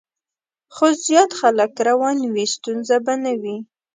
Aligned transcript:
خو 0.73 0.85
زیات 1.05 1.31
خلک 1.39 1.71
روان 1.87 2.17
وي، 2.33 2.45
ستونزه 2.55 2.95
به 3.05 3.13
نه 3.23 3.33
وي. 3.41 3.57